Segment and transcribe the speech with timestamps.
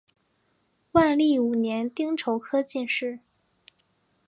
[0.93, 3.19] 万历五年丁丑科进士。